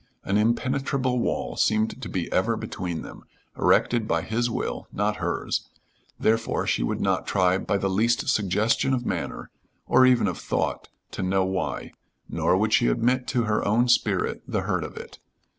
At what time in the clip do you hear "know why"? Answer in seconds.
11.21-11.91